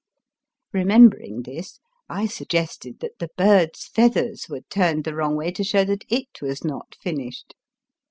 [0.73, 5.83] Kemembering this, I suggested that the bird's feathers were turned the wrong way to show
[5.85, 7.53] that it was not finished.